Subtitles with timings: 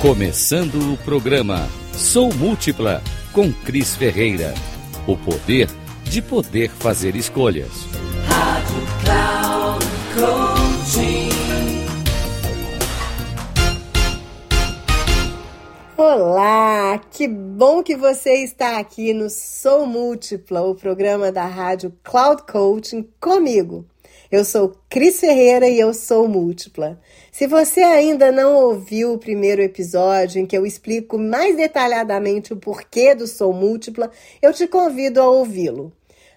[0.00, 3.02] Começando o programa Sou Múltipla
[3.32, 4.54] com Cris Ferreira.
[5.08, 5.68] O poder
[6.04, 7.68] de poder fazer escolhas.
[8.28, 9.84] Rádio Cloud
[10.14, 11.28] Coaching.
[15.96, 22.44] Olá, que bom que você está aqui no Sou Múltipla, o programa da rádio Cloud
[22.44, 23.84] Coaching comigo.
[24.30, 27.00] Eu sou Cris Ferreira e eu sou múltipla.
[27.32, 32.56] Se você ainda não ouviu o primeiro episódio em que eu explico mais detalhadamente o
[32.58, 34.10] porquê do Sou Múltipla,
[34.42, 35.90] eu te convido a ouvi-lo.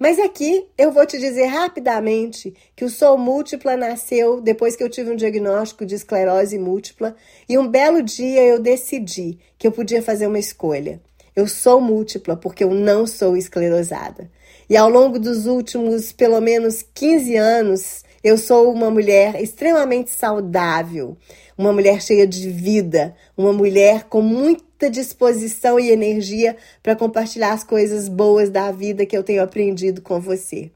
[0.00, 4.90] Mas aqui eu vou te dizer rapidamente que o Sou Múltipla nasceu depois que eu
[4.90, 7.14] tive um diagnóstico de esclerose múltipla
[7.48, 11.00] e um belo dia eu decidi que eu podia fazer uma escolha.
[11.36, 14.28] Eu sou múltipla porque eu não sou esclerosada.
[14.68, 21.16] E ao longo dos últimos pelo menos 15 anos, eu sou uma mulher extremamente saudável,
[21.56, 27.62] uma mulher cheia de vida, uma mulher com muita disposição e energia para compartilhar as
[27.62, 30.72] coisas boas da vida que eu tenho aprendido com você.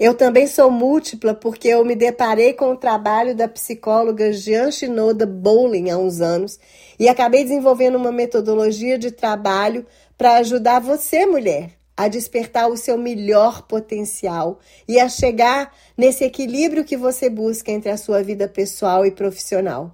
[0.00, 5.26] Eu também sou múltipla porque eu me deparei com o trabalho da psicóloga Jean Shinoda
[5.26, 6.58] Bowling há uns anos
[6.98, 9.86] e acabei desenvolvendo uma metodologia de trabalho
[10.16, 16.84] para ajudar você, mulher, a despertar o seu melhor potencial e a chegar nesse equilíbrio
[16.84, 19.92] que você busca entre a sua vida pessoal e profissional.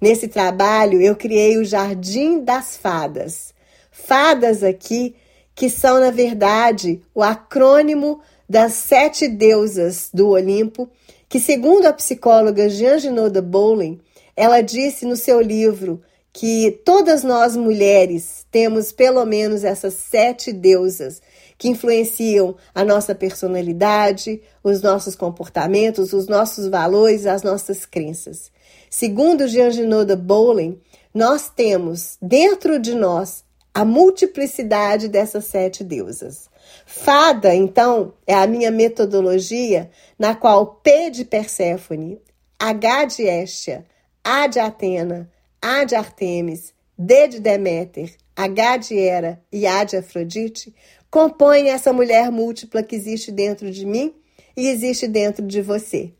[0.00, 3.54] Nesse trabalho, eu criei o Jardim das Fadas.
[3.92, 5.14] Fadas aqui
[5.54, 10.90] que são, na verdade, o acrônimo das sete deusas do Olimpo,
[11.28, 14.00] que, segundo a psicóloga Jean Ginoda Bowling,
[14.36, 16.02] ela disse no seu livro
[16.32, 21.22] que todas nós mulheres temos pelo menos essas sete deusas
[21.58, 28.50] que influenciam a nossa personalidade, os nossos comportamentos, os nossos valores, as nossas crenças.
[28.90, 30.80] Segundo Jean Ginoda Bowling,
[31.14, 36.48] nós temos dentro de nós a multiplicidade dessas sete deusas.
[36.84, 42.20] Fada, então, é a minha metodologia na qual P de Perséfone,
[42.58, 43.84] H de Estia,
[44.24, 45.30] A de Atena,
[45.60, 50.74] A de Artemis, D de Deméter, H de Hera e A de Afrodite
[51.10, 54.14] compõem essa mulher múltipla que existe dentro de mim
[54.54, 56.12] e existe dentro de você.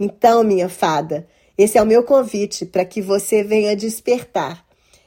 [0.00, 4.64] Então, minha fada, esse é o meu convite para que você venha despertar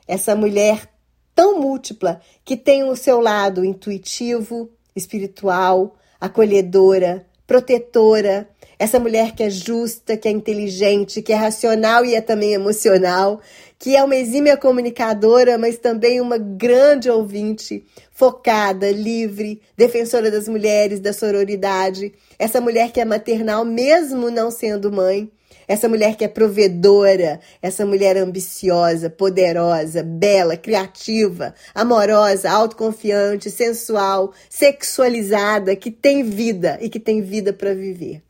[0.07, 0.87] essa mulher
[1.33, 8.47] tão múltipla que tem o seu lado intuitivo, espiritual, acolhedora, protetora,
[8.79, 13.41] essa mulher que é justa, que é inteligente, que é racional e é também emocional,
[13.77, 21.01] que é uma exímia comunicadora, mas também uma grande ouvinte, focada, livre, defensora das mulheres,
[21.01, 25.29] da sororidade, essa mulher que é maternal mesmo não sendo mãe,
[25.71, 35.73] essa mulher que é provedora, essa mulher ambiciosa, poderosa, bela, criativa, amorosa, autoconfiante, sensual, sexualizada,
[35.73, 38.21] que tem vida e que tem vida para viver.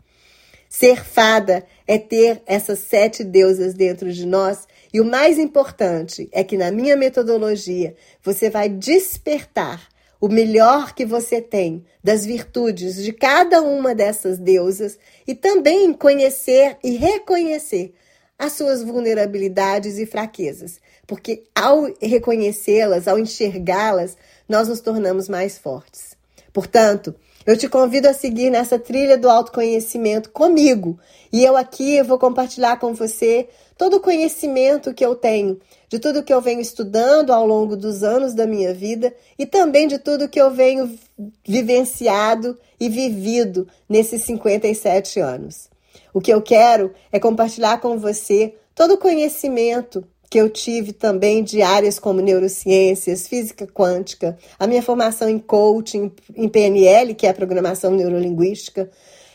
[0.70, 4.68] Ser fada é ter essas sete deusas dentro de nós.
[4.94, 9.91] E o mais importante é que na minha metodologia você vai despertar
[10.22, 16.78] o melhor que você tem das virtudes de cada uma dessas deusas e também conhecer
[16.84, 17.96] e reconhecer
[18.38, 24.16] as suas vulnerabilidades e fraquezas, porque ao reconhecê-las, ao enxergá-las,
[24.48, 26.16] nós nos tornamos mais fortes.
[26.54, 27.16] Portanto,
[27.46, 31.00] eu te convido a seguir nessa trilha do autoconhecimento comigo.
[31.32, 33.48] E eu aqui vou compartilhar com você
[33.78, 35.60] todo o conhecimento que eu tenho,
[35.90, 39.88] de tudo que eu venho estudando ao longo dos anos da minha vida e também
[39.88, 40.98] de tudo que eu venho
[41.46, 45.70] vivenciado e vivido nesses 57 anos.
[46.14, 51.44] O que eu quero é compartilhar com você todo o conhecimento que eu tive também
[51.44, 57.32] de áreas como neurociências, física quântica, a minha formação em coaching, em PNL, que é
[57.32, 58.90] a programação neurolinguística,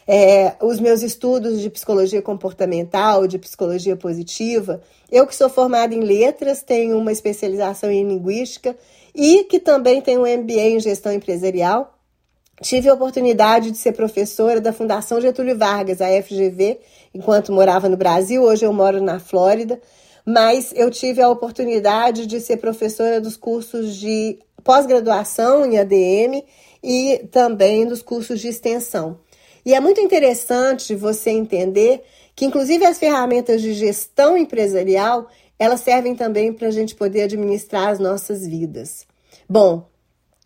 [0.09, 4.81] é, os meus estudos de psicologia comportamental, de psicologia positiva.
[5.13, 8.75] Eu que sou formada em letras, tenho uma especialização em linguística
[9.15, 11.93] e que também tenho um MBA em gestão empresarial.
[12.63, 16.81] Tive a oportunidade de ser professora da Fundação Getúlio Vargas, a FGV,
[17.13, 18.43] enquanto morava no Brasil.
[18.43, 19.79] Hoje eu moro na Flórida
[20.27, 26.43] mas eu tive a oportunidade de ser professora dos cursos de pós-graduação em ADM
[26.83, 29.21] e também dos cursos de extensão.
[29.65, 32.03] E é muito interessante você entender
[32.35, 35.29] que, inclusive, as ferramentas de gestão empresarial
[35.59, 39.07] elas servem também para a gente poder administrar as nossas vidas.
[39.49, 39.89] Bom,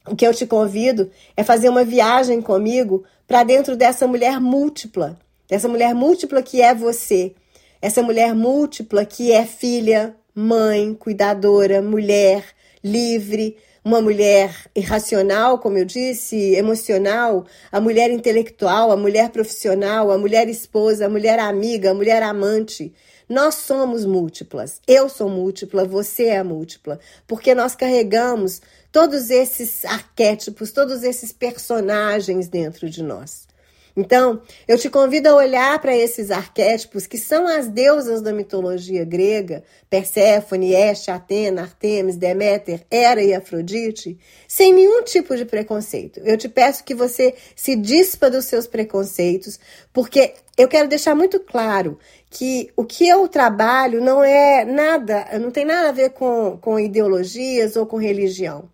[0.06, 5.18] o que eu te convido é fazer uma viagem comigo para dentro dessa mulher múltipla,
[5.48, 7.34] dessa mulher múltipla que é você,
[7.82, 12.44] essa mulher múltipla que é filha, mãe, cuidadora, mulher,
[12.84, 20.18] livre, uma mulher irracional, como eu disse, emocional, a mulher intelectual, a mulher profissional, a
[20.18, 22.92] mulher esposa, a mulher amiga, a mulher amante.
[23.28, 24.82] Nós somos múltiplas.
[24.86, 28.60] Eu sou múltipla, você é múltipla, porque nós carregamos
[28.92, 33.48] todos esses arquétipos, todos esses personagens dentro de nós.
[33.96, 39.04] Então, eu te convido a olhar para esses arquétipos que são as deusas da mitologia
[39.04, 46.20] grega, Perséfone, Estia, Atena, Artemis, Deméter, Hera e Afrodite, sem nenhum tipo de preconceito.
[46.20, 49.58] Eu te peço que você se dispa dos seus preconceitos,
[49.92, 51.98] porque eu quero deixar muito claro
[52.28, 56.78] que o que eu trabalho não é nada, não tem nada a ver com, com
[56.78, 58.68] ideologias ou com religião.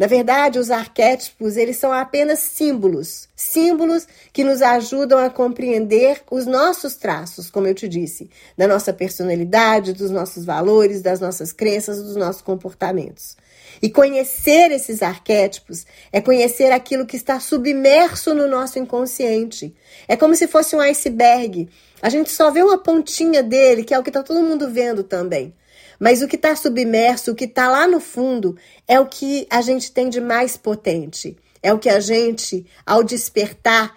[0.00, 6.46] Na verdade, os arquétipos, eles são apenas símbolos, símbolos que nos ajudam a compreender os
[6.46, 12.02] nossos traços, como eu te disse, da nossa personalidade, dos nossos valores, das nossas crenças,
[12.02, 13.36] dos nossos comportamentos.
[13.82, 19.76] E conhecer esses arquétipos é conhecer aquilo que está submerso no nosso inconsciente.
[20.08, 21.68] É como se fosse um iceberg.
[22.00, 25.04] A gente só vê uma pontinha dele, que é o que está todo mundo vendo
[25.04, 25.52] também.
[26.00, 28.56] Mas o que está submerso, o que está lá no fundo,
[28.88, 31.36] é o que a gente tem de mais potente.
[31.62, 33.94] É o que a gente, ao despertar,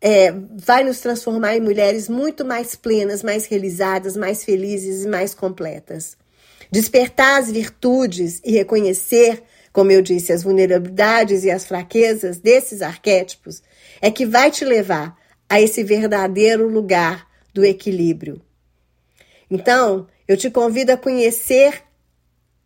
[0.00, 5.34] é, vai nos transformar em mulheres muito mais plenas, mais realizadas, mais felizes e mais
[5.34, 6.16] completas.
[6.70, 9.42] Despertar as virtudes e reconhecer,
[9.74, 13.62] como eu disse, as vulnerabilidades e as fraquezas desses arquétipos
[14.00, 15.14] é que vai te levar
[15.50, 18.40] a esse verdadeiro lugar do equilíbrio.
[19.50, 21.82] Então, eu te convido a conhecer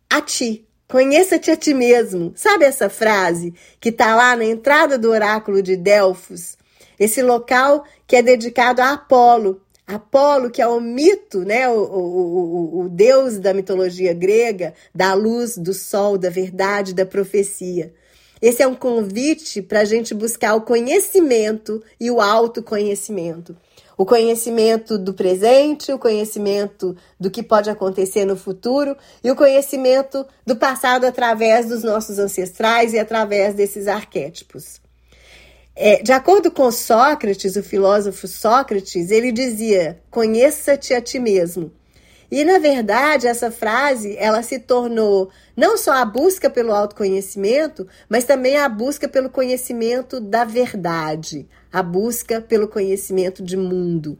[0.09, 0.67] a ti.
[0.87, 2.31] Conheça-te a ti mesmo.
[2.35, 6.57] Sabe essa frase que está lá na entrada do oráculo de Delfos?
[6.97, 9.61] Esse local que é dedicado a Apolo.
[9.85, 11.69] Apolo, que é o mito, né?
[11.69, 17.05] O, o, o, o deus da mitologia grega, da luz, do sol, da verdade, da
[17.05, 17.93] profecia.
[18.41, 23.55] Esse é um convite para a gente buscar o conhecimento e o autoconhecimento
[23.97, 30.23] o conhecimento do presente, o conhecimento do que pode acontecer no futuro e o conhecimento
[30.45, 34.79] do passado através dos nossos ancestrais e através desses arquétipos.
[35.75, 41.71] É, de acordo com Sócrates, o filósofo Sócrates, ele dizia: conheça-te a ti mesmo.
[42.29, 48.25] E na verdade, essa frase, ela se tornou não só a busca pelo autoconhecimento, mas
[48.25, 54.17] também a busca pelo conhecimento da verdade, a busca pelo conhecimento de mundo.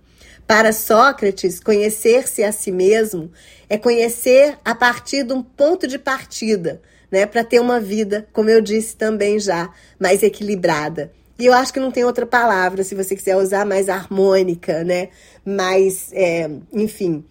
[0.48, 3.30] Para Sócrates, conhecer-se a si mesmo
[3.68, 6.82] é conhecer a partir de um ponto de partida,
[7.12, 9.70] né, para ter uma vida, como eu disse também já,
[10.00, 11.12] mais equilibrada.
[11.38, 15.10] E eu acho que não tem outra palavra, se você quiser usar mais harmônica, né?
[15.46, 17.24] Mais, é, enfim,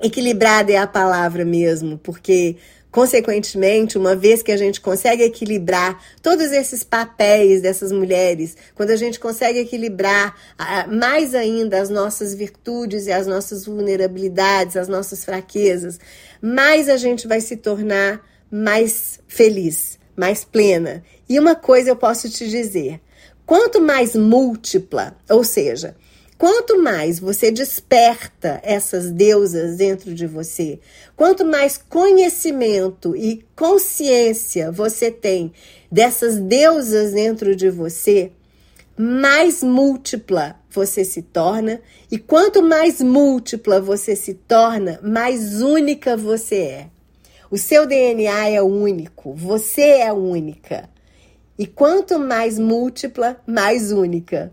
[0.00, 2.56] Equilibrada é a palavra mesmo, porque
[2.90, 8.96] Consequentemente, uma vez que a gente consegue equilibrar todos esses papéis dessas mulheres, quando a
[8.96, 10.34] gente consegue equilibrar
[10.90, 16.00] mais ainda as nossas virtudes e as nossas vulnerabilidades, as nossas fraquezas,
[16.40, 21.04] mais a gente vai se tornar mais feliz, mais plena.
[21.28, 23.00] E uma coisa eu posso te dizer:
[23.44, 25.94] quanto mais múltipla, ou seja,
[26.38, 30.78] Quanto mais você desperta essas deusas dentro de você,
[31.16, 35.52] quanto mais conhecimento e consciência você tem
[35.90, 38.30] dessas deusas dentro de você,
[38.96, 46.56] mais múltipla você se torna, e quanto mais múltipla você se torna, mais única você
[46.56, 46.86] é.
[47.50, 50.88] O seu DNA é único, você é única.
[51.58, 54.52] E quanto mais múltipla, mais única.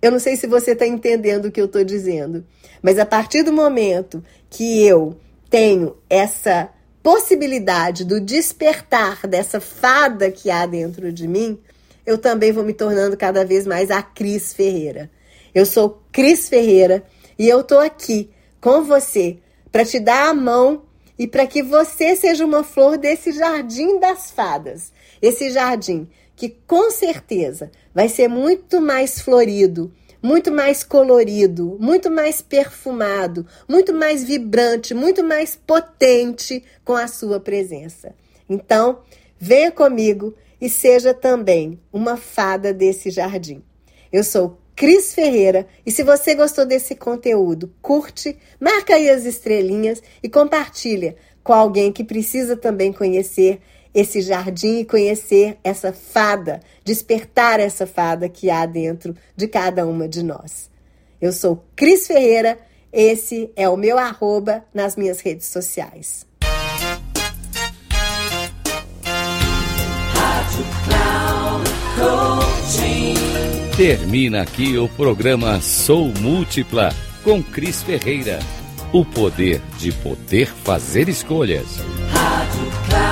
[0.00, 2.46] Eu não sei se você está entendendo o que eu estou dizendo,
[2.82, 5.16] mas a partir do momento que eu
[5.48, 6.70] tenho essa
[7.02, 11.58] possibilidade do despertar dessa fada que há dentro de mim,
[12.04, 15.10] eu também vou me tornando cada vez mais a Cris Ferreira.
[15.54, 17.04] Eu sou Cris Ferreira
[17.38, 19.38] e eu estou aqui com você
[19.72, 20.82] para te dar a mão
[21.18, 24.92] e para que você seja uma flor desse jardim das fadas.
[25.20, 29.90] Esse jardim que com certeza vai ser muito mais florido,
[30.22, 37.40] muito mais colorido, muito mais perfumado, muito mais vibrante, muito mais potente com a sua
[37.40, 38.14] presença.
[38.48, 39.00] Então,
[39.38, 43.62] venha comigo e seja também uma fada desse jardim.
[44.12, 50.02] Eu sou Cris Ferreira e se você gostou desse conteúdo, curte, marca aí as estrelinhas
[50.22, 53.60] e compartilha com alguém que precisa também conhecer
[53.96, 60.06] esse jardim e conhecer essa fada, despertar essa fada que há dentro de cada uma
[60.06, 60.68] de nós.
[61.18, 62.58] Eu sou Cris Ferreira,
[62.92, 66.26] esse é o meu arroba nas minhas redes sociais.
[73.78, 78.40] Termina aqui o programa Sou Múltipla com Cris Ferreira.
[78.92, 81.66] O poder de poder fazer escolhas.
[82.12, 83.05] Rádio Cloud.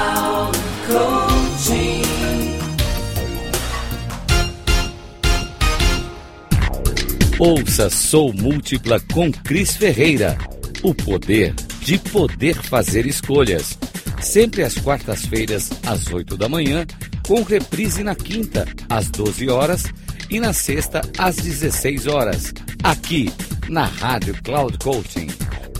[7.46, 10.38] Ouça Sou Múltipla com Cris Ferreira.
[10.82, 13.78] O poder de poder fazer escolhas.
[14.18, 16.86] Sempre às quartas-feiras, às 8 da manhã,
[17.28, 19.84] com reprise na quinta, às 12 horas
[20.30, 23.30] e na sexta às 16 horas, aqui
[23.68, 25.28] na Rádio Cloud Coaching.